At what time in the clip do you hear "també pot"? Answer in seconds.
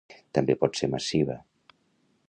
0.37-0.79